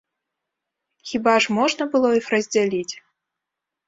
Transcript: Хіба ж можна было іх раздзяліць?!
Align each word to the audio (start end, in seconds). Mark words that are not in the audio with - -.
Хіба 1.09 1.33
ж 1.45 1.53
можна 1.57 1.87
было 1.97 2.09
іх 2.21 2.25
раздзяліць?! 2.35 2.93